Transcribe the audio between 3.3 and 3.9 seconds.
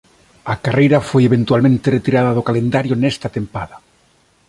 tempada.